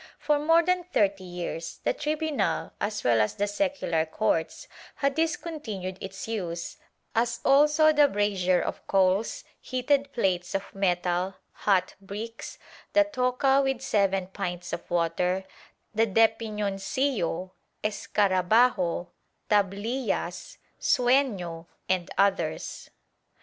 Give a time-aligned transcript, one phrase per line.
[0.17, 5.99] For more than thirty years the tribunal, as well as the secular courts, had discontinued
[6.01, 6.77] its use
[7.13, 12.57] as also the brazier of coals, heated plates of metal, hot bricks,
[12.93, 15.43] the toca with seven pints of water,
[15.93, 17.51] the depinoncillo,
[17.83, 19.09] escarahajo,
[19.51, 22.89] tablillas, sueno and others.